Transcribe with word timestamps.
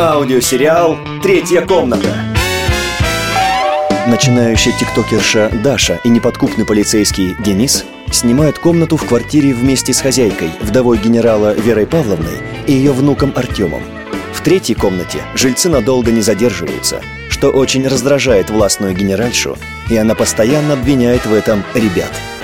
Аудиосериал 0.00 0.96
«Третья 1.22 1.60
комната». 1.60 2.08
Начинающая 4.06 4.72
тиктокерша 4.72 5.50
Даша 5.62 6.00
и 6.04 6.08
неподкупный 6.08 6.64
полицейский 6.64 7.36
Денис 7.38 7.84
снимают 8.10 8.58
комнату 8.58 8.96
в 8.96 9.04
квартире 9.04 9.52
вместе 9.52 9.92
с 9.92 10.00
хозяйкой, 10.00 10.52
вдовой 10.62 10.96
генерала 10.96 11.52
Верой 11.52 11.86
Павловной 11.86 12.38
и 12.66 12.72
ее 12.72 12.92
внуком 12.92 13.34
Артемом. 13.36 13.82
В 14.32 14.40
третьей 14.40 14.74
комнате 14.74 15.18
жильцы 15.34 15.68
надолго 15.68 16.10
не 16.10 16.22
задерживаются, 16.22 17.02
что 17.28 17.50
очень 17.50 17.86
раздражает 17.86 18.48
властную 18.48 18.94
генеральшу, 18.94 19.58
и 19.90 19.98
она 19.98 20.14
постоянно 20.14 20.72
обвиняет 20.72 21.26
в 21.26 21.34
этом 21.34 21.62
ребят– 21.74 22.10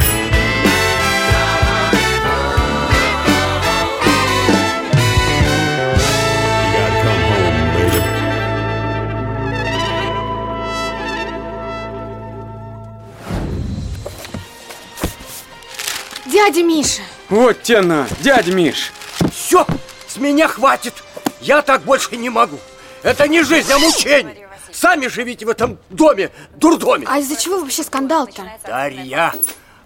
Дядя 16.46 16.62
Миша! 16.62 17.02
Вот 17.28 17.60
те 17.62 17.80
на, 17.80 18.06
дядя 18.20 18.54
Миш! 18.54 18.92
Все, 19.34 19.66
с 20.06 20.16
меня 20.16 20.46
хватит! 20.46 20.94
Я 21.40 21.60
так 21.60 21.82
больше 21.82 22.16
не 22.16 22.30
могу! 22.30 22.60
Это 23.02 23.26
не 23.26 23.42
жизнь, 23.42 23.72
а 23.72 23.80
мучение! 23.80 24.48
Сами 24.72 25.08
живите 25.08 25.44
в 25.44 25.48
этом 25.48 25.76
доме, 25.90 26.30
дурдоме! 26.54 27.04
А 27.10 27.18
из-за 27.18 27.34
чего 27.34 27.58
вообще 27.58 27.82
скандал-то? 27.82 28.44
Дарья, 28.64 29.34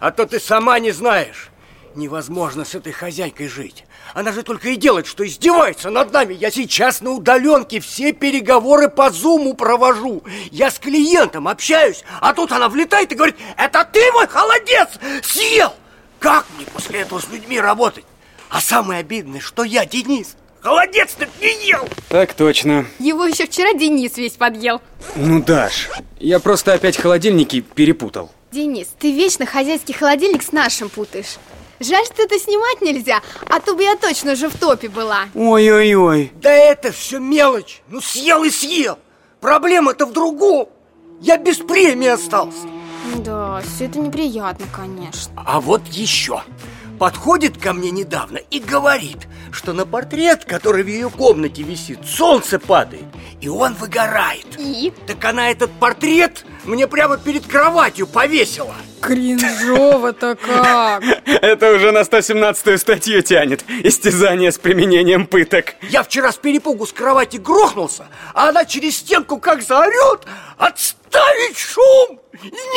а 0.00 0.10
то 0.10 0.26
ты 0.26 0.38
сама 0.38 0.78
не 0.80 0.90
знаешь. 0.90 1.48
Невозможно 1.94 2.66
с 2.66 2.74
этой 2.74 2.92
хозяйкой 2.92 3.48
жить. 3.48 3.86
Она 4.12 4.30
же 4.30 4.42
только 4.42 4.68
и 4.68 4.76
делает, 4.76 5.06
что 5.06 5.26
издевается 5.26 5.88
над 5.88 6.12
нами. 6.12 6.34
Я 6.34 6.50
сейчас 6.50 7.00
на 7.00 7.12
удаленке 7.12 7.80
все 7.80 8.12
переговоры 8.12 8.90
по 8.90 9.08
зуму 9.08 9.54
провожу. 9.54 10.22
Я 10.50 10.70
с 10.70 10.78
клиентом 10.78 11.48
общаюсь, 11.48 12.04
а 12.20 12.34
тут 12.34 12.52
она 12.52 12.68
влетает 12.68 13.12
и 13.12 13.14
говорит, 13.14 13.36
это 13.56 13.82
ты 13.90 14.12
мой 14.12 14.28
холодец 14.28 14.90
съел! 15.22 15.72
Как 16.20 16.44
мне 16.56 16.66
после 16.66 17.00
этого 17.00 17.18
с 17.18 17.28
людьми 17.28 17.58
работать? 17.58 18.04
А 18.50 18.60
самое 18.60 19.00
обидное, 19.00 19.40
что 19.40 19.64
я, 19.64 19.86
Денис, 19.86 20.36
холодец-то 20.60 21.26
не 21.40 21.66
ел! 21.66 21.88
Так 22.10 22.34
точно. 22.34 22.86
Его 22.98 23.24
еще 23.24 23.46
вчера 23.46 23.72
Денис 23.72 24.16
весь 24.18 24.34
подъел. 24.34 24.82
Ну, 25.16 25.42
Даш, 25.42 25.88
я 26.18 26.38
просто 26.38 26.74
опять 26.74 26.98
холодильники 26.98 27.62
перепутал. 27.62 28.30
Денис, 28.52 28.88
ты 28.98 29.12
вечно 29.12 29.46
хозяйский 29.46 29.94
холодильник 29.94 30.42
с 30.42 30.52
нашим 30.52 30.90
путаешь. 30.90 31.38
Жаль, 31.78 32.04
что 32.04 32.22
это 32.24 32.38
снимать 32.38 32.82
нельзя, 32.82 33.22
а 33.48 33.58
то 33.58 33.74
бы 33.74 33.82
я 33.82 33.96
точно 33.96 34.32
уже 34.32 34.50
в 34.50 34.58
топе 34.58 34.88
была. 34.90 35.28
Ой-ой-ой. 35.34 36.32
Да 36.34 36.52
это 36.52 36.92
все 36.92 37.18
мелочь. 37.18 37.80
Ну, 37.88 38.02
съел 38.02 38.44
и 38.44 38.50
съел. 38.50 38.98
Проблема-то 39.40 40.04
в 40.04 40.12
другом. 40.12 40.68
Я 41.22 41.38
без 41.38 41.56
премии 41.56 42.08
остался. 42.08 42.68
Да, 43.18 43.60
все 43.62 43.86
это 43.86 43.98
неприятно, 43.98 44.66
конечно. 44.72 45.32
А 45.36 45.60
вот 45.60 45.86
еще. 45.88 46.42
Подходит 46.98 47.56
ко 47.56 47.72
мне 47.72 47.90
недавно 47.90 48.36
и 48.36 48.60
говорит, 48.60 49.26
что 49.52 49.72
на 49.72 49.86
портрет, 49.86 50.44
который 50.44 50.82
в 50.82 50.86
ее 50.86 51.08
комнате 51.08 51.62
висит, 51.62 52.00
солнце 52.06 52.58
падает, 52.58 53.06
и 53.40 53.48
он 53.48 53.72
выгорает. 53.72 54.46
И? 54.58 54.92
Так 55.06 55.24
она 55.24 55.50
этот 55.50 55.70
портрет 55.70 56.44
мне 56.64 56.86
прямо 56.86 57.16
перед 57.16 57.46
кроватью 57.46 58.06
повесила. 58.06 58.74
Кринжово-то 59.00 60.36
как! 60.36 61.02
Это 61.26 61.72
уже 61.72 61.92
на 61.92 62.00
117-ю 62.00 62.78
статью 62.78 63.22
тянет. 63.22 63.64
Истязание 63.82 64.52
с 64.52 64.58
применением 64.58 65.26
пыток. 65.26 65.74
Я 65.88 66.02
вчера 66.02 66.32
с 66.32 66.36
перепугу 66.36 66.86
с 66.86 66.92
кровати 66.92 67.38
грохнулся, 67.38 68.06
а 68.34 68.48
она 68.50 68.64
через 68.64 68.98
стенку 68.98 69.38
как 69.38 69.62
заорет 69.62 70.26
«Отставить 70.58 71.58
шум!» 71.58 72.20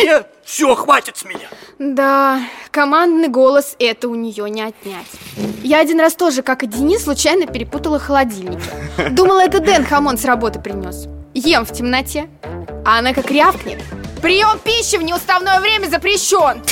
Нет, 0.01 0.27
все, 0.44 0.75
хватит 0.75 1.17
с 1.17 1.25
меня. 1.25 1.47
Да, 1.79 2.41
командный 2.72 3.28
голос 3.28 3.75
это 3.79 4.09
у 4.09 4.16
нее 4.16 4.50
не 4.50 4.61
отнять. 4.61 5.07
Я 5.63 5.79
один 5.79 6.00
раз 6.00 6.16
тоже, 6.16 6.41
как 6.41 6.63
и 6.63 6.67
Денис, 6.67 7.03
случайно 7.03 7.45
перепутала 7.45 8.00
холодильники. 8.00 8.63
Думала, 9.11 9.41
это 9.41 9.59
Дэн 9.59 9.85
хамон 9.85 10.17
с 10.17 10.25
работы 10.25 10.59
принес. 10.59 11.07
Ем 11.34 11.66
в 11.66 11.72
темноте. 11.72 12.29
А 12.85 13.00
она 13.00 13.13
как 13.13 13.31
рявкнет. 13.31 13.79
Прием 14.23 14.57
пищи 14.57 14.95
в 14.95 15.01
неуставное 15.01 15.59
время 15.59 15.89
запрещен. 15.89 16.63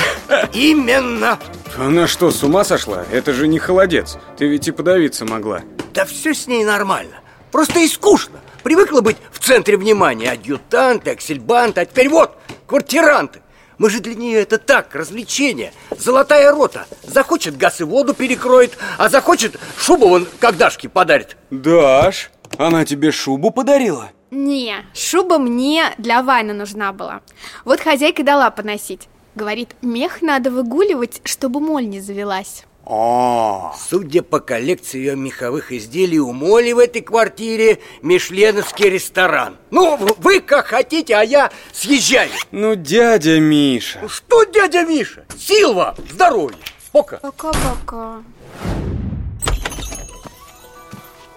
Именно. 0.53 1.38
Она 1.78 2.07
что, 2.07 2.31
с 2.31 2.41
ума 2.44 2.63
сошла? 2.63 3.03
Это 3.12 3.34
же 3.34 3.45
не 3.50 3.59
холодец. 3.59 4.17
Ты 4.38 4.47
ведь 4.47 4.69
и 4.69 4.72
подавиться 4.72 5.25
могла. 5.25 5.59
Да 5.94 6.06
все 6.06 6.34
с 6.34 6.47
ней 6.47 6.63
нормально. 6.63 7.17
Просто 7.51 7.79
и 7.79 7.89
скучно. 7.89 8.39
Привыкла 8.63 9.01
быть 9.01 9.17
в 9.34 9.39
центре 9.39 9.75
внимания. 9.75 10.31
Адъютанты, 10.31 11.12
аксельбанты, 11.12 11.81
а 11.81 11.85
теперь 11.85 12.07
вот, 12.07 12.38
квартиранты. 12.67 13.41
Мы 13.78 13.89
же 13.89 14.00
для 14.00 14.16
нее 14.16 14.44
это 14.44 14.57
так, 14.57 14.95
развлечение. 14.95 15.73
Золотая 16.00 16.53
рота. 16.53 16.85
Захочет 17.03 17.57
газ 17.57 17.81
и 17.81 17.83
воду 17.83 18.13
перекроет, 18.13 18.78
а 18.97 19.09
захочет 19.09 19.59
шубу 19.78 20.07
вон 20.07 20.25
как 20.39 20.56
Дашке 20.56 20.88
подарит. 20.88 21.35
Даш, 21.50 22.31
она 22.57 22.85
тебе 22.85 23.12
шубу 23.12 23.51
подарила? 23.51 24.12
Не, 24.31 24.86
шуба 24.94 25.38
мне 25.38 25.94
для 25.97 26.24
Вайна 26.24 26.53
нужна 26.53 26.94
была. 26.94 27.22
Вот 27.66 27.81
хозяйка 27.81 28.24
дала 28.24 28.50
поносить. 28.50 29.09
Говорит, 29.36 29.75
мех 29.81 30.22
надо 30.22 30.52
выгуливать, 30.52 31.22
чтобы 31.25 31.59
моль 31.59 31.88
не 31.88 32.00
завелась. 32.00 32.66
О, 32.86 33.75
судя 33.78 34.24
по 34.24 34.40
коллекции 34.40 34.97
ее 34.97 35.16
меховых 35.16 35.72
изделий 35.72 36.19
у 36.19 36.31
Моли 36.31 36.72
в 36.72 36.80
этой 36.80 37.02
квартире 37.02 37.80
Мишленовский 38.02 38.90
ресторан. 38.90 39.58
Ну, 39.69 39.97
вы 40.18 40.40
как 40.40 40.68
хотите, 40.68 41.16
а 41.16 41.24
я 41.24 41.52
съезжаю. 41.74 42.31
Ну, 42.52 42.75
дядя 42.75 43.40
Миша. 43.40 44.00
Ну, 44.02 44.09
что 44.09 44.46
дядя 44.46 44.84
Миша? 44.84 45.25
Силва, 45.38 45.96
здоровья. 46.09 46.58
Пока. 46.92 47.18
Пока-пока. 47.18 48.24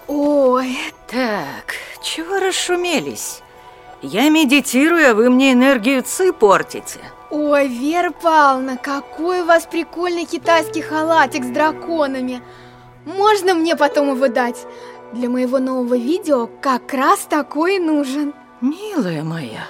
Ой. 0.07 0.77
Так, 1.07 1.75
чего 2.05 2.39
расшумелись? 2.39 3.41
Я 4.01 4.29
медитирую, 4.29 5.11
а 5.11 5.13
вы 5.15 5.29
мне 5.29 5.53
энергию 5.53 6.03
ЦИ 6.03 6.31
портите. 6.31 6.99
Ой, 7.31 7.67
Вера 7.67 8.11
Павловна, 8.11 8.77
какой 8.77 9.41
у 9.41 9.45
вас 9.45 9.65
прикольный 9.65 10.25
китайский 10.25 10.81
халатик 10.81 11.43
с 11.43 11.47
драконами. 11.47 12.41
Можно 13.05 13.55
мне 13.55 13.75
потом 13.75 14.15
его 14.15 14.27
дать? 14.27 14.65
Для 15.13 15.29
моего 15.29 15.59
нового 15.59 15.95
видео 15.95 16.47
как 16.61 16.93
раз 16.93 17.21
такой 17.21 17.79
нужен. 17.79 18.33
Милая 18.61 19.23
моя, 19.23 19.67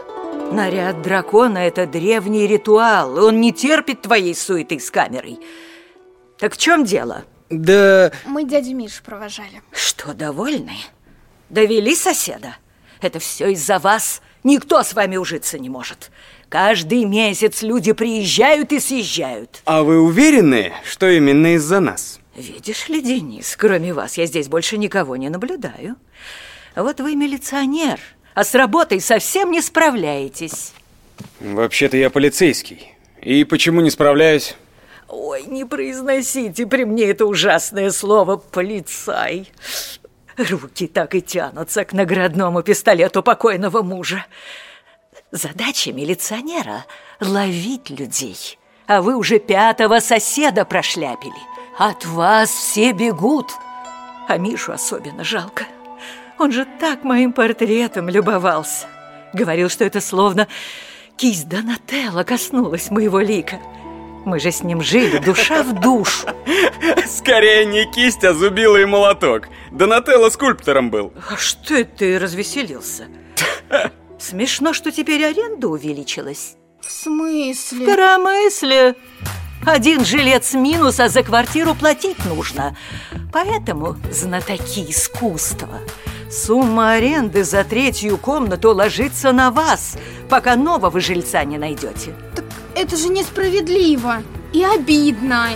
наряд 0.52 1.02
дракона– 1.02 1.58
это 1.60 1.88
древний 1.88 2.48
ритуал, 2.48 3.18
он 3.24 3.42
не 3.42 3.52
терпит 3.52 4.02
твоей 4.02 4.36
суеты 4.36 4.80
с 4.80 4.92
камерой. 4.92 5.40
Так 6.38 6.54
в 6.54 6.58
чем 6.58 6.84
дело? 6.84 7.24
Да... 7.50 8.12
Мы 8.26 8.44
дядю 8.44 8.76
Мишу 8.76 9.04
провожали. 9.04 9.62
Что, 9.72 10.14
довольны? 10.14 10.74
Довели 11.50 11.96
соседа? 11.96 12.58
Это 13.02 13.20
все 13.20 13.50
из-за 13.50 13.80
вас. 13.80 14.22
Никто 14.44 14.84
с 14.84 14.94
вами 14.94 15.18
ужиться 15.18 15.60
не 15.60 15.70
может. 15.70 16.12
Каждый 16.50 17.06
месяц 17.06 17.62
люди 17.62 17.92
приезжают 17.92 18.72
и 18.72 18.80
съезжают. 18.80 19.62
А 19.66 19.84
вы 19.84 20.00
уверены, 20.00 20.74
что 20.86 21.10
именно 21.10 21.56
из-за 21.56 21.80
нас? 21.80 22.20
Видишь 22.36 22.90
ли, 22.90 23.02
Денис, 23.02 23.56
кроме 23.56 23.94
вас 23.94 24.18
я 24.18 24.26
здесь 24.26 24.48
больше 24.48 24.78
никого 24.78 25.16
не 25.16 25.30
наблюдаю. 25.30 25.96
Вот 26.76 27.00
вы 27.00 27.16
милиционер, 27.16 28.00
а 28.34 28.44
с 28.44 28.54
работой 28.54 29.00
совсем 29.00 29.52
не 29.52 29.62
справляетесь. 29.62 30.74
Вообще-то 31.40 31.98
я 31.98 32.10
полицейский. 32.10 32.94
И 33.22 33.44
почему 33.44 33.82
не 33.82 33.90
справляюсь? 33.90 34.56
Ой, 35.08 35.44
не 35.44 35.66
произносите 35.66 36.68
при 36.68 36.84
мне 36.84 37.06
это 37.06 37.26
ужасное 37.26 37.92
слово 37.92 38.38
«полицай». 38.38 39.48
Руки 40.38 40.88
так 40.88 41.16
и 41.16 41.22
тянутся 41.22 41.86
к 41.86 41.94
наградному 41.94 42.62
пистолету 42.62 43.24
покойного 43.24 43.82
мужа. 43.82 44.26
Задача 45.32 45.94
милиционера– 45.94 46.86
ловить 47.20 47.90
людей. 47.90 48.60
А 48.88 49.02
вы 49.02 49.16
уже 49.16 49.40
пятого 49.40 50.00
соседа 50.00 50.66
прошляпили. 50.66 51.34
От 51.78 52.06
вас 52.06 52.50
все 52.50 52.92
бегут. 52.92 53.52
А 54.28 54.38
Мишу 54.38 54.74
особенно 54.74 55.24
жалко. 55.24 55.66
Он 56.38 56.52
же 56.52 56.66
так 56.80 57.04
моим 57.04 57.32
портретом 57.32 58.10
любовался. 58.10 58.88
Говорил, 59.34 59.70
что 59.70 59.86
это 59.86 60.02
словно 60.02 60.48
кисть 61.16 61.48
Донателло 61.48 62.24
коснулась 62.24 62.92
моего 62.92 63.20
лика. 63.20 63.60
Мы 64.26 64.40
же 64.40 64.52
с 64.52 64.64
ним 64.64 64.82
жили 64.82 65.20
душа 65.20 65.64
в 65.64 65.80
душу. 65.80 66.28
Скорее 67.08 67.66
не 67.66 67.86
кисть, 67.92 68.24
а 68.24 68.34
зубила 68.34 68.78
и 68.78 68.86
молоток. 68.86 69.48
Донателло 69.72 70.30
скульптором 70.30 70.90
был. 70.90 71.14
А 71.30 71.38
что 71.38 71.76
это 71.76 71.98
ты 71.98 72.20
развеселился? 72.20 73.08
Смешно, 74.20 74.74
что 74.74 74.92
теперь 74.92 75.24
аренда 75.24 75.68
увеличилась. 75.68 76.56
В 76.82 76.92
смысле? 76.92 77.86
Коромысле. 77.86 78.96
Один 79.66 80.04
жилец 80.04 80.54
минус, 80.54 81.00
а 81.00 81.08
за 81.08 81.24
квартиру 81.24 81.76
платить 81.76 82.24
нужно. 82.26 82.76
Поэтому 83.32 83.96
знатоки 84.12 84.86
искусства 84.90 85.82
Сумма 86.30 86.94
аренды 86.94 87.44
за 87.44 87.64
третью 87.64 88.18
комнату 88.18 88.74
ложится 88.74 89.32
на 89.32 89.52
вас, 89.52 89.96
пока 90.28 90.56
нового 90.56 91.00
жильца 91.00 91.44
не 91.44 91.58
найдете. 91.58 92.14
Так 92.36 92.45
это 92.76 92.96
же 92.98 93.10
несправедливо 93.10 94.24
и 94.54 94.64
обидно. 94.64 95.50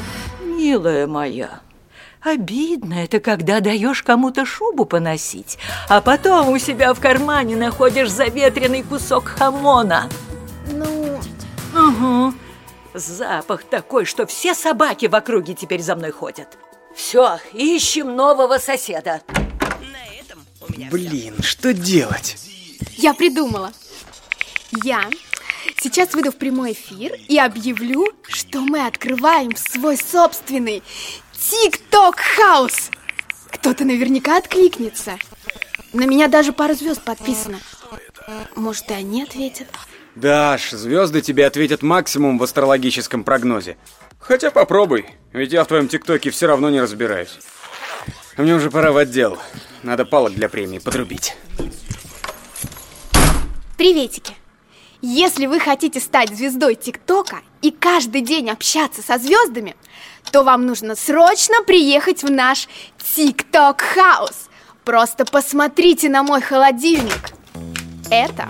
Милая 0.43 1.07
моя, 1.07 1.61
обидно 2.21 2.95
это, 3.03 3.19
когда 3.19 3.59
даешь 3.59 4.03
кому-то 4.03 4.45
шубу 4.45 4.85
поносить, 4.85 5.57
а 5.87 6.01
потом 6.01 6.49
у 6.49 6.57
себя 6.57 6.93
в 6.93 6.99
кармане 6.99 7.55
находишь 7.55 8.09
заветренный 8.09 8.83
кусок 8.83 9.25
хамона. 9.25 10.09
Ну, 10.71 11.19
Угу. 11.73 12.33
Запах 12.93 13.63
такой, 13.63 14.05
что 14.05 14.25
все 14.25 14.55
собаки 14.55 15.05
в 15.05 15.15
округе 15.15 15.53
теперь 15.53 15.81
за 15.81 15.95
мной 15.95 16.11
ходят. 16.11 16.57
Все, 16.95 17.37
ищем 17.53 18.15
нового 18.15 18.57
соседа. 18.57 19.21
Блин, 20.91 21.35
что 21.41 21.73
делать? 21.73 22.37
я 22.97 23.13
придумала. 23.13 23.71
Я 24.83 25.03
сейчас 25.79 26.13
выйду 26.13 26.31
в 26.31 26.35
прямой 26.35 26.73
эфир 26.73 27.13
и 27.27 27.37
объявлю, 27.37 28.07
что 28.27 28.61
мы 28.61 28.85
открываем 28.85 29.55
свой 29.55 29.97
собственный 29.97 30.83
ТикТок-хаус. 31.33 32.91
Кто-то 33.51 33.85
наверняка 33.85 34.37
откликнется. 34.37 35.17
На 35.93 36.05
меня 36.05 36.27
даже 36.27 36.53
пара 36.53 36.73
звезд 36.73 37.01
подписано. 37.01 37.59
Может, 38.55 38.91
и 38.91 38.93
они 38.93 39.23
ответят. 39.23 39.67
Даш, 40.15 40.71
звезды 40.71 41.21
тебе 41.21 41.45
ответят 41.45 41.81
максимум 41.81 42.37
в 42.37 42.43
астрологическом 42.43 43.23
прогнозе. 43.23 43.77
Хотя 44.19 44.51
попробуй, 44.51 45.05
ведь 45.31 45.53
я 45.53 45.63
в 45.63 45.67
твоем 45.67 45.87
ТикТоке 45.87 46.29
все 46.29 46.47
равно 46.47 46.69
не 46.69 46.81
разбираюсь. 46.81 47.39
Мне 48.37 48.53
уже 48.53 48.69
пора 48.69 48.91
в 48.91 48.97
отдел. 48.97 49.37
Надо 49.81 50.05
палок 50.05 50.33
для 50.33 50.49
премии 50.49 50.79
подрубить. 50.79 51.35
Приветики! 53.77 54.35
Если 55.01 55.45
вы 55.45 55.61
хотите 55.61 56.01
стать 56.01 56.35
звездой 56.35 56.75
ТикТока 56.75 57.37
и 57.61 57.71
каждый 57.71 58.19
день 58.19 58.49
общаться 58.49 59.01
со 59.01 59.17
звездами, 59.17 59.77
то 60.31 60.43
вам 60.43 60.65
нужно 60.65 60.95
срочно 60.95 61.63
приехать 61.63 62.21
в 62.21 62.29
наш 62.29 62.67
ТикТок-хаус. 63.15 64.49
Просто 64.83 65.23
посмотрите 65.23 66.09
на 66.09 66.21
мой 66.23 66.41
холодильник. 66.41 67.31
Это 68.11 68.49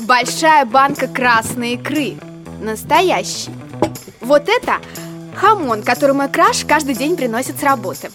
большая 0.00 0.64
банка 0.64 1.08
красной 1.08 1.74
икры. 1.74 2.18
Настоящий. 2.60 3.50
Вот 4.20 4.48
это 4.48 4.76
хамон, 5.34 5.82
который 5.82 6.14
мой 6.14 6.28
crush 6.28 6.64
каждый 6.64 6.94
день 6.94 7.16
приносит 7.16 7.58
с 7.58 7.64
работы. 7.64 8.12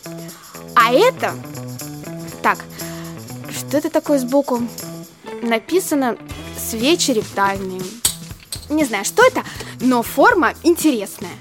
А 0.75 0.93
это... 0.93 1.33
Так, 2.41 2.59
что 3.51 3.77
это 3.77 3.89
такое 3.89 4.19
сбоку? 4.19 4.61
Написано 5.41 6.17
свечи 6.65 7.11
рептильные. 7.11 7.81
Не 8.69 8.83
знаю, 8.85 9.05
что 9.05 9.23
это, 9.25 9.43
но 9.79 10.01
форма 10.01 10.53
интересная. 10.63 11.35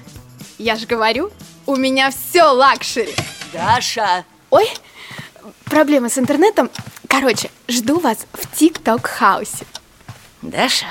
Я 0.57 0.75
же 0.75 0.85
говорю, 0.85 1.31
у 1.65 1.75
меня 1.75 2.11
все 2.11 2.43
luxury. 2.43 3.15
Даша, 3.51 4.25
Ой, 4.51 4.69
проблемы 5.65 6.09
с 6.09 6.17
интернетом. 6.17 6.69
Короче, 7.07 7.49
жду 7.67 7.99
вас 7.99 8.25
в 8.33 8.55
ТикТок-хаусе. 8.55 9.65
Даша, 10.41 10.85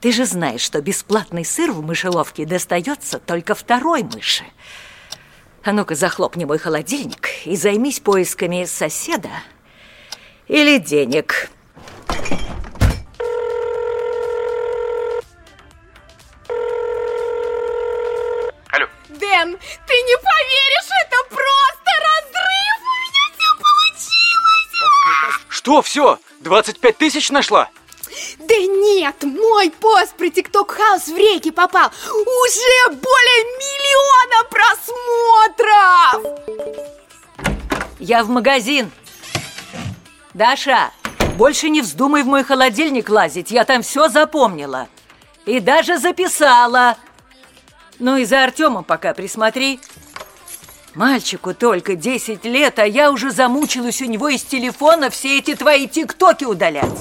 ты 0.00 0.10
же 0.12 0.26
знаешь, 0.26 0.60
что 0.60 0.82
бесплатный 0.82 1.44
сыр 1.44 1.70
в 1.70 1.82
мышеловке 1.82 2.44
достается 2.44 3.18
только 3.18 3.54
второй 3.54 4.02
мыши. 4.02 4.44
А 5.62 5.72
ну-ка, 5.72 5.94
захлопни 5.94 6.44
мой 6.44 6.58
холодильник 6.58 7.28
и 7.44 7.56
займись 7.56 8.00
поисками 8.00 8.64
соседа 8.64 9.30
или 10.48 10.78
денег. 10.78 11.48
Дэн, 19.42 19.58
ты 19.86 19.94
не 19.94 20.16
поверишь, 20.16 20.90
это 21.04 21.16
просто 21.28 21.90
разрыв! 22.06 22.76
У 22.80 22.94
меня 23.02 23.24
все 23.36 23.50
получилось! 23.64 24.72
Что, 25.48 25.82
все? 25.82 26.18
25 26.40 26.98
тысяч 26.98 27.30
нашла? 27.30 27.68
Да 28.38 28.54
нет, 28.54 29.22
мой 29.22 29.70
пост 29.70 30.14
про 30.14 30.28
ТикТок 30.28 30.72
Хаус 30.72 31.06
в 31.08 31.16
реки 31.16 31.50
попал. 31.50 31.90
Уже 32.08 32.88
более 32.90 33.44
миллиона 33.58 34.44
просмотров! 35.48 36.22
Я 37.98 38.22
в 38.22 38.28
магазин. 38.28 38.92
Даша, 40.34 40.92
больше 41.36 41.68
не 41.68 41.80
вздумай 41.80 42.22
в 42.22 42.26
мой 42.26 42.44
холодильник 42.44 43.08
лазить, 43.08 43.50
я 43.50 43.64
там 43.64 43.82
все 43.82 44.08
запомнила. 44.08 44.88
И 45.46 45.58
даже 45.58 45.98
записала. 45.98 46.96
Ну 47.98 48.16
и 48.16 48.24
за 48.24 48.44
Артемом 48.44 48.84
пока 48.84 49.14
присмотри. 49.14 49.80
Мальчику 50.94 51.54
только 51.54 51.94
10 51.96 52.44
лет, 52.44 52.78
а 52.78 52.86
я 52.86 53.10
уже 53.10 53.30
замучилась 53.30 54.02
у 54.02 54.04
него 54.04 54.28
из 54.28 54.42
телефона 54.42 55.08
все 55.08 55.38
эти 55.38 55.54
твои 55.54 55.86
тиктоки 55.88 56.44
удалять. 56.44 56.98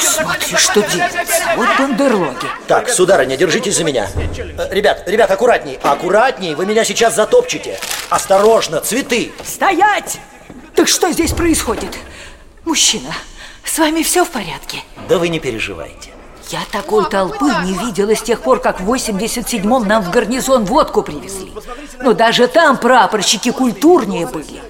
Смотри, 0.00 0.56
что 0.56 0.82
делать? 0.82 1.12
Вот 1.56 1.68
бандерлоги. 1.78 2.46
Так, 2.66 2.88
сударыня, 2.88 3.36
держитесь 3.36 3.76
за 3.76 3.84
меня. 3.84 4.08
Э, 4.16 4.68
Ребят, 4.74 5.08
ребят, 5.08 5.30
аккуратней, 5.30 5.78
аккуратней, 5.82 6.54
вы 6.54 6.66
меня 6.66 6.84
сейчас 6.84 7.14
затопчете. 7.14 7.78
Осторожно, 8.10 8.80
цветы. 8.80 9.32
Стоять! 9.44 10.20
Так 10.74 10.88
что 10.88 11.10
здесь 11.10 11.32
происходит? 11.32 11.96
Мужчина, 12.64 13.12
с 13.64 13.78
вами 13.78 14.02
все 14.02 14.24
в 14.24 14.30
порядке? 14.30 14.78
Да 15.08 15.18
вы 15.18 15.28
не 15.28 15.40
переживайте. 15.40 16.10
Я 16.48 16.60
такой 16.72 17.08
толпы 17.10 17.46
не 17.64 17.74
видела 17.74 18.14
с 18.16 18.22
тех 18.22 18.40
пор, 18.40 18.60
как 18.60 18.80
в 18.80 18.90
87-м 18.90 19.86
нам 19.86 20.02
в 20.02 20.10
гарнизон 20.10 20.64
водку 20.64 21.02
привезли. 21.02 21.52
Но 22.00 22.14
даже 22.14 22.48
там 22.48 22.78
прапорщики 22.78 23.50
культурнее 23.50 24.26
были. 24.26 24.62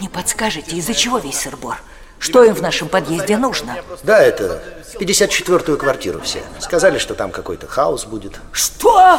Не 0.00 0.08
подскажете, 0.08 0.76
из-за 0.76 0.94
чего 0.94 1.18
весь 1.18 1.40
сырбор? 1.40 1.78
Что 2.18 2.44
им 2.44 2.54
в 2.54 2.62
нашем 2.62 2.88
подъезде 2.88 3.36
нужно? 3.36 3.76
Да, 4.04 4.22
это 4.22 4.62
54-ю 4.94 5.76
квартиру 5.76 6.20
все. 6.20 6.42
Сказали, 6.60 6.98
что 6.98 7.14
там 7.14 7.30
какой-то 7.30 7.66
хаос 7.66 8.04
будет. 8.04 8.40
Что? 8.52 9.18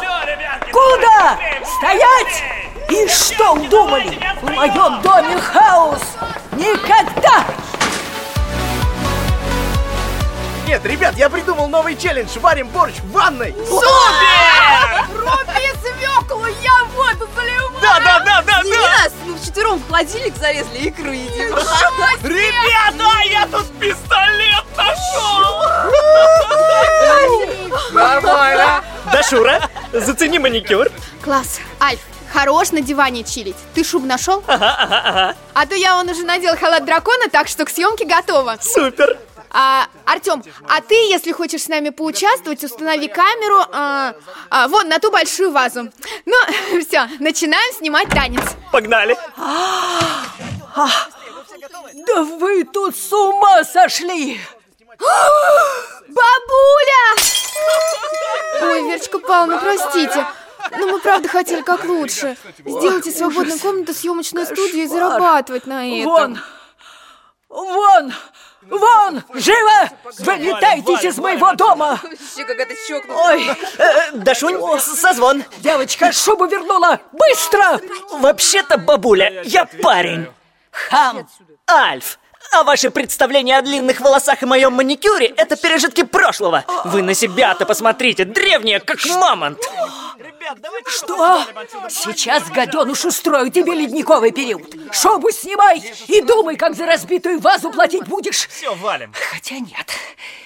Куда? 0.72 1.38
Стоять! 1.78 2.42
И 2.90 3.06
что 3.06 3.52
удумали? 3.52 4.18
В 4.40 4.50
моем 4.50 5.02
доме 5.02 5.38
хаос! 5.40 6.00
Никогда! 6.52 7.44
Нет, 10.68 10.84
ребят, 10.84 11.16
я 11.16 11.30
придумал 11.30 11.66
новый 11.66 11.96
челлендж. 11.96 12.38
Варим 12.40 12.68
борщ 12.68 12.96
в 12.96 13.10
ванной. 13.10 13.52
Руби 13.52 13.64
свеклу, 15.80 16.44
я 16.44 16.84
воду 16.94 17.26
заливаю! 17.34 17.72
Да, 17.80 17.98
да, 18.00 18.20
да, 18.20 18.42
да, 18.42 18.62
да. 18.62 18.68
Yes! 18.68 19.12
Мы 19.24 19.38
вчетвером 19.38 19.78
в 19.78 19.86
холодильник 19.86 20.36
залезли, 20.36 20.90
икру 20.90 21.10
едим. 21.10 21.56
Ребята, 22.22 23.22
я 23.30 23.46
тут 23.46 23.66
пистолет 23.80 24.66
нашел. 24.76 25.64
Нормально. 27.92 28.84
Дашура, 29.10 29.70
зацени 29.94 30.38
маникюр. 30.38 30.90
Класс, 31.24 31.60
Альф, 31.80 32.00
хорош 32.30 32.72
на 32.72 32.82
диване 32.82 33.24
чилить. 33.24 33.56
Ты 33.72 33.84
шуб 33.84 34.04
нашел? 34.04 34.44
А 34.46 35.32
то 35.66 35.74
я 35.74 35.96
он 35.96 36.10
уже 36.10 36.24
надел 36.24 36.58
халат 36.58 36.84
дракона, 36.84 37.30
так 37.32 37.48
что 37.48 37.64
к 37.64 37.70
съемке 37.70 38.04
готова. 38.04 38.58
Супер. 38.60 39.16
А, 39.50 39.86
Артем, 40.04 40.42
а 40.68 40.80
ты, 40.80 40.94
если 40.94 41.32
хочешь 41.32 41.62
с 41.62 41.68
нами 41.68 41.90
поучаствовать, 41.90 42.62
установи 42.64 43.08
камеру 43.08 43.64
а, 43.72 44.14
а, 44.50 44.68
вон 44.68 44.88
на 44.88 44.98
ту 44.98 45.10
большую 45.10 45.52
вазу. 45.52 45.90
Ну, 46.26 46.36
все, 46.86 47.08
начинаем 47.18 47.74
снимать 47.74 48.08
танец. 48.08 48.56
Погнали. 48.72 49.16
Да 50.74 52.22
вы 52.22 52.64
тут 52.64 52.96
с 52.96 53.12
ума 53.12 53.64
сошли! 53.64 54.40
Бабуля! 56.08 57.14
Ой, 58.62 58.82
Верочка 58.88 59.18
Павловна, 59.18 59.58
простите. 59.58 60.26
Но 60.70 60.86
мы 60.86 61.00
правда 61.00 61.28
хотели 61.28 61.62
как 61.62 61.84
лучше. 61.84 62.36
Сделайте 62.58 63.10
свободную 63.10 63.58
комнату 63.58 63.94
съемочную 63.94 64.46
студию 64.46 64.84
и 64.84 64.86
зарабатывать 64.86 65.66
на 65.66 65.86
этом. 65.88 66.10
Вон! 66.10 66.38
Вон! 67.48 68.12
Вон! 68.62 69.22
Живо! 69.34 69.90
Вылетайте 70.18 71.08
из 71.08 71.18
моего 71.18 71.54
дома! 71.54 72.00
Ой, 73.08 73.50
э, 73.78 74.12
Дашунь, 74.12 74.58
созвон. 74.80 75.44
Девочка 75.58 76.12
шубу 76.12 76.46
вернула! 76.46 77.00
Быстро! 77.12 77.80
Вообще-то, 78.10 78.78
бабуля, 78.78 79.42
я 79.44 79.66
парень. 79.82 80.26
Хам! 80.70 81.28
Альф, 81.70 82.18
А 82.52 82.62
ваши 82.62 82.90
представления 82.90 83.58
о 83.58 83.62
длинных 83.62 84.00
волосах 84.00 84.42
и 84.42 84.46
моем 84.46 84.72
маникюре– 84.72 85.26
это 85.36 85.56
пережитки 85.56 86.02
прошлого. 86.02 86.64
Вы 86.84 87.02
на 87.02 87.14
себя-то 87.14 87.66
посмотрите, 87.66 88.24
древние, 88.24 88.80
как 88.80 88.98
мамонт. 89.06 89.58
Что? 90.86 91.44
Сейчас, 91.88 92.48
гаденыш, 92.50 93.04
устрою 93.04 93.50
тебе 93.50 93.74
ледниковый 93.74 94.32
период. 94.32 94.74
Шубу 94.92 95.30
снимай 95.30 95.82
и 96.06 96.22
думай, 96.22 96.56
как 96.56 96.74
за 96.74 96.86
разбитую 96.86 97.40
вазу 97.40 97.70
платить 97.70 98.06
будешь. 98.06 98.48
Все, 98.48 98.74
валим. 98.74 99.12
Хотя 99.30 99.56
нет, 99.56 99.92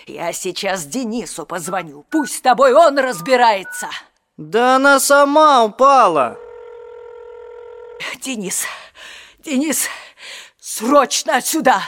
я 0.07 0.33
сейчас 0.33 0.85
Денису 0.85 1.47
позвоню. 1.47 2.05
Пусть 2.11 2.37
с 2.37 2.41
тобой 2.41 2.75
он 2.75 2.99
разбирается. 2.99 3.89
Да 4.37 4.77
она 4.77 4.99
сама 4.99 5.65
упала. 5.65 6.37
Денис, 8.21 8.67
Денис, 9.39 9.89
срочно 10.63 11.37
отсюда! 11.37 11.83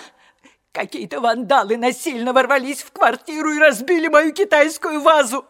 Какие-то 0.72 1.20
вандалы 1.20 1.76
насильно 1.76 2.32
ворвались 2.32 2.82
в 2.82 2.90
квартиру 2.90 3.52
и 3.52 3.60
разбили 3.60 4.08
мою 4.08 4.32
китайскую 4.32 5.00
вазу. 5.00 5.46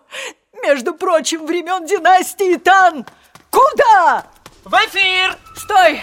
Между 0.62 0.95
прочим, 0.95 1.47
времен 1.47 1.87
династии 1.87 2.57
Тан. 2.57 3.07
Куда? 3.50 4.26
В 4.64 4.75
эфир! 4.75 5.38
Стой! 5.57 6.02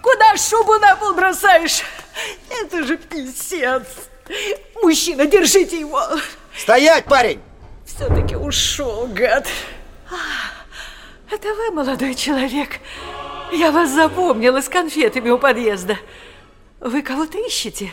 Куда 0.00 0.36
шубу 0.36 0.74
на 0.78 0.94
пол 0.94 1.14
бросаешь? 1.14 1.82
Это 2.50 2.84
же 2.84 2.96
писец. 2.96 3.82
Мужчина, 4.80 5.26
держите 5.26 5.80
его. 5.80 6.00
Стоять, 6.56 7.04
парень! 7.06 7.40
Все-таки 7.84 8.36
ушел, 8.36 9.08
гад. 9.08 9.48
А, 10.08 10.14
Это 11.34 11.52
вы, 11.52 11.72
молодой 11.72 12.14
человек? 12.14 12.78
Я 13.50 13.72
вас 13.72 13.90
запомнила 13.90 14.60
с 14.60 14.68
конфетами 14.68 15.30
у 15.30 15.38
подъезда. 15.38 15.98
Вы 16.82 17.02
кого-то 17.02 17.38
ищете? 17.38 17.92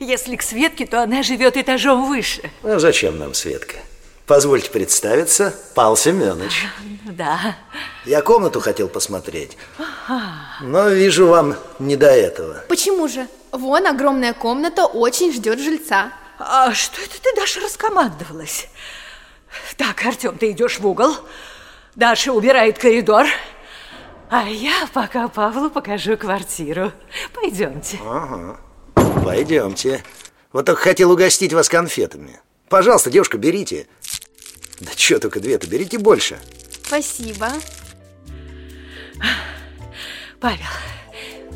Если 0.00 0.34
к 0.34 0.42
Светке, 0.42 0.84
то 0.84 1.00
она 1.00 1.22
живет 1.22 1.56
этажом 1.56 2.08
выше. 2.08 2.50
Ну, 2.64 2.78
зачем 2.80 3.18
нам 3.18 3.34
Светка? 3.34 3.76
Позвольте 4.26 4.68
представиться, 4.68 5.54
Пал 5.76 5.96
Семенович. 5.96 6.66
Да. 7.04 7.56
Я 8.04 8.22
комнату 8.22 8.58
хотел 8.60 8.88
посмотреть, 8.88 9.56
но 10.60 10.88
вижу 10.88 11.28
вам 11.28 11.54
не 11.78 11.94
до 11.94 12.08
этого. 12.08 12.64
Почему 12.68 13.06
же? 13.06 13.28
Вон 13.52 13.86
огромная 13.86 14.34
комната 14.34 14.86
очень 14.86 15.32
ждет 15.32 15.60
жильца. 15.60 16.10
А 16.40 16.74
что 16.74 17.00
это 17.00 17.22
ты, 17.22 17.32
Даша, 17.36 17.60
раскомандовалась? 17.60 18.66
Так, 19.76 20.04
Артем, 20.04 20.36
ты 20.36 20.50
идешь 20.50 20.80
в 20.80 20.86
угол. 20.86 21.16
Даша 21.94 22.32
убирает 22.32 22.78
коридор. 22.78 23.26
А 24.30 24.48
я 24.48 24.88
пока 24.92 25.28
Павлу 25.28 25.70
покажу 25.70 26.16
квартиру. 26.16 26.92
Пойдемте. 27.32 27.98
Ага. 28.04 28.58
Пойдемте. 29.24 30.02
Вот 30.52 30.66
только 30.66 30.80
хотел 30.82 31.12
угостить 31.12 31.52
вас 31.52 31.68
конфетами. 31.68 32.40
Пожалуйста, 32.68 33.10
девушка, 33.10 33.38
берите. 33.38 33.86
Да 34.80 34.90
что 34.96 35.18
только 35.20 35.40
две-то, 35.40 35.66
берите 35.68 35.98
больше. 35.98 36.38
Спасибо. 36.84 37.48
Павел, 40.40 40.58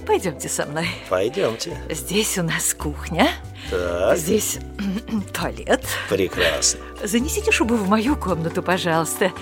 пойдемте 0.06 0.48
со 0.48 0.64
мной. 0.66 0.88
Пойдемте. 1.08 1.76
Здесь 1.90 2.38
у 2.38 2.42
нас 2.42 2.72
кухня. 2.74 3.30
Так, 3.70 4.16
Здесь 4.16 4.58
туалет. 5.32 5.84
прекрасно. 6.08 6.80
Занесите 7.02 7.52
шубу 7.52 7.74
в 7.74 7.88
мою 7.88 8.16
комнату, 8.16 8.62
пожалуйста. 8.62 9.32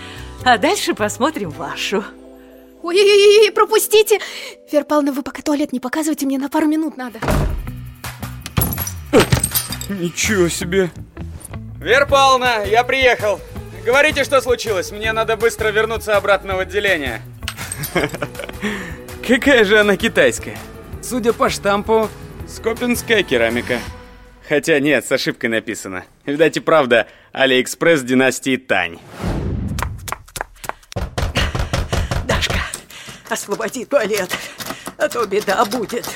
А 0.44 0.58
дальше 0.58 0.94
посмотрим 0.94 1.50
вашу. 1.50 2.04
Ой-ой-ой, 2.88 3.52
пропустите! 3.52 4.18
Вера 4.72 4.82
Павловна, 4.82 5.12
вы 5.12 5.22
пока 5.22 5.42
туалет 5.42 5.74
не 5.74 5.78
показывайте, 5.78 6.24
мне 6.24 6.38
на 6.38 6.48
пару 6.48 6.66
минут 6.66 6.96
надо. 6.96 7.18
Ничего 9.90 10.48
себе. 10.48 10.88
Вера 11.78 12.06
Павловна, 12.06 12.64
я 12.64 12.84
приехал. 12.84 13.40
Говорите, 13.84 14.24
что 14.24 14.40
случилось. 14.40 14.90
Мне 14.90 15.12
надо 15.12 15.36
быстро 15.36 15.68
вернуться 15.68 16.16
обратно 16.16 16.56
в 16.56 16.60
отделение. 16.60 17.20
Какая 19.26 19.64
же 19.64 19.78
она 19.78 19.98
китайская. 19.98 20.56
Судя 21.02 21.34
по 21.34 21.50
штампу, 21.50 22.08
скопинская 22.48 23.22
керамика. 23.22 23.80
Хотя 24.48 24.80
нет, 24.80 25.04
с 25.04 25.12
ошибкой 25.12 25.50
написано. 25.50 26.06
Видать 26.24 26.56
и 26.56 26.60
правда, 26.60 27.06
Алиэкспресс 27.32 28.00
династии 28.00 28.56
Тан. 28.56 28.98
Освободи 33.28 33.84
туалет, 33.84 34.30
а 34.96 35.08
то 35.08 35.26
беда 35.26 35.64
будет. 35.66 36.06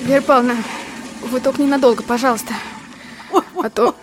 Вера 0.00 0.20
Павловна, 0.20 0.56
вы 1.22 1.40
только 1.40 1.62
ненадолго, 1.62 2.02
пожалуйста. 2.02 2.54
А 3.62 3.70
то... 3.70 3.94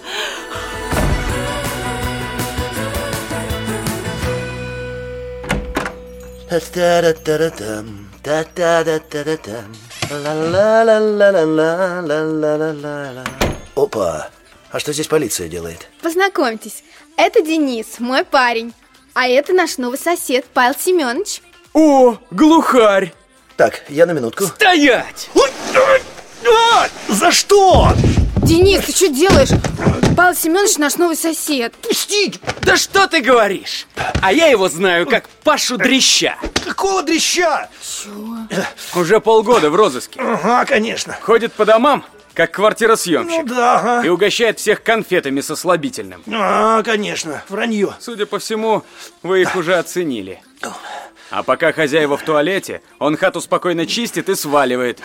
Опа! 13.75 14.29
А 14.71 14.79
что 14.79 14.93
здесь 14.93 15.07
полиция 15.07 15.47
делает? 15.47 15.87
Познакомьтесь, 16.01 16.83
это 17.17 17.41
Денис, 17.41 17.99
мой 17.99 18.23
парень. 18.23 18.73
А 19.21 19.27
это 19.27 19.51
наш 19.51 19.77
новый 19.77 19.99
сосед, 19.99 20.45
Павел 20.53 20.73
Семенович. 20.79 21.41
О, 21.73 22.15
глухарь! 22.31 23.11
Так, 23.57 23.83
я 23.89 24.05
на 24.05 24.11
минутку. 24.11 24.45
Стоять! 24.45 25.29
За 27.09 27.29
что? 27.29 27.91
Денис, 28.37 28.81
ты 28.85 28.93
что 28.93 29.09
делаешь? 29.09 29.49
Павел 30.15 30.33
Семенович 30.33 30.77
наш 30.77 30.95
новый 30.95 31.17
сосед. 31.17 31.73
Пустить! 31.73 32.39
Да 32.61 32.77
что 32.77 33.09
ты 33.09 33.19
говоришь? 33.19 33.87
А 34.21 34.31
я 34.31 34.47
его 34.47 34.69
знаю 34.69 35.05
как 35.05 35.27
Пашу 35.43 35.77
Дрища. 35.77 36.37
Какого 36.65 37.03
дрища? 37.03 37.67
Уже 38.95 39.19
полгода 39.19 39.69
в 39.69 39.75
розыске. 39.75 40.17
Ага, 40.21 40.63
конечно. 40.63 41.17
Ходит 41.19 41.51
по 41.51 41.65
домам, 41.65 42.05
как 42.39 42.51
квартиросъемщик. 42.51 43.43
Ну 43.43 43.53
да, 43.53 43.75
ага. 43.75 44.07
И 44.07 44.09
угощает 44.09 44.59
всех 44.59 44.81
конфетами 44.81 45.41
со 45.41 45.57
слабительным. 45.57 46.23
А, 46.31 46.81
конечно, 46.83 47.43
вранье. 47.49 47.93
Судя 47.99 48.25
по 48.25 48.39
всему, 48.39 48.83
вы 49.23 49.41
их 49.41 49.57
уже 49.57 49.75
оценили. 49.75 50.41
А 51.31 51.43
пока 51.43 51.73
хозяева 51.73 52.15
в 52.15 52.23
туалете, 52.23 52.81
он 52.97 53.17
хату 53.17 53.41
спокойно 53.41 53.85
чистит 53.85 54.29
и 54.29 54.35
сваливает. 54.35 55.01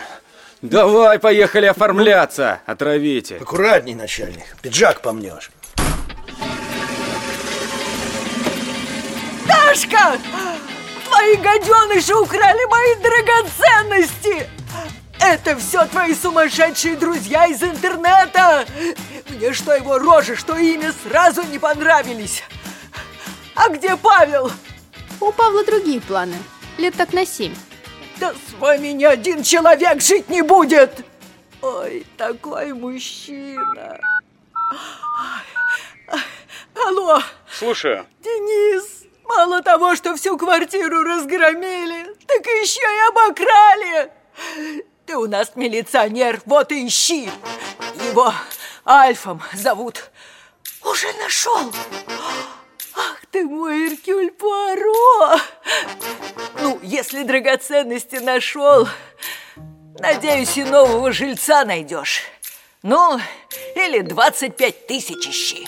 Давай, 0.61 1.19
поехали 1.19 1.65
оформляться, 1.65 2.61
отравите. 2.65 3.35
Аккуратней, 3.35 3.95
начальник. 3.95 4.55
Пиджак 4.61 5.01
помнешь. 5.01 5.51
Дашка! 9.45 10.17
Твои 11.09 11.35
гаденыши 11.35 12.15
украли 12.15 12.65
мои 12.69 12.95
драгоценности! 13.03 14.47
Это 15.19 15.55
все 15.57 15.85
твои 15.85 16.13
сумасшедшие 16.13 16.95
друзья 16.95 17.47
из 17.47 17.63
интернета! 17.63 18.65
Мне 19.29 19.53
что 19.53 19.73
его 19.73 19.97
рожа, 19.97 20.35
что 20.35 20.57
имя 20.57 20.93
сразу 21.03 21.43
не 21.43 21.59
понравились! 21.59 22.43
А 23.55 23.69
где 23.69 23.95
Павел? 23.95 24.51
У 25.19 25.31
Павла 25.31 25.63
другие 25.63 26.01
планы. 26.01 26.35
Лет 26.77 26.95
так 26.95 27.13
на 27.13 27.25
семь. 27.25 27.55
Да 28.17 28.33
с 28.33 28.53
вами 28.59 28.89
ни 28.89 29.03
один 29.03 29.43
человек 29.43 30.01
жить 30.01 30.29
не 30.29 30.41
будет! 30.41 31.05
Ой, 31.61 32.05
такой 32.17 32.73
мужчина! 32.73 33.99
Алло, 36.75 37.21
Слушаю. 37.51 38.05
Денис! 38.21 39.05
Мало 39.23 39.61
того, 39.63 39.95
что 39.95 40.15
всю 40.15 40.37
квартиру 40.37 41.01
разгромили, 41.01 42.05
так 42.27 42.45
еще 42.45 42.81
и 42.81 43.09
обокрали! 43.09 44.11
У 45.25 45.27
нас 45.27 45.53
милиционер, 45.55 46.39
вот 46.45 46.71
и 46.71 46.85
ищи! 46.85 47.31
Его 48.11 48.31
Альфом 48.85 49.41
зовут. 49.55 50.11
Уже 50.83 51.11
нашел! 51.13 51.73
Ах 52.95 53.17
ты 53.31 53.43
мой 53.43 53.87
Эркюль 53.87 54.29
Пуаро! 54.29 55.39
Ну, 56.61 56.79
если 56.83 57.23
драгоценности 57.23 58.17
нашел, 58.17 58.87
надеюсь, 59.97 60.57
и 60.57 60.63
нового 60.63 61.11
жильца 61.11 61.65
найдешь. 61.65 62.21
Ну, 62.83 63.19
или 63.75 64.01
25 64.01 64.85
тысяч 64.85 65.27
ищи. 65.27 65.65